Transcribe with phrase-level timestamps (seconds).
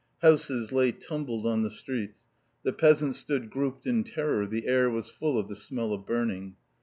[0.23, 2.21] Houses lay tumbled on the streets,
[2.63, 6.55] the peasants stood grouped in terror, the air was full of the smell of burning.